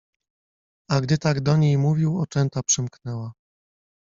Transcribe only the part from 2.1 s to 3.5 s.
oczęta przymknęła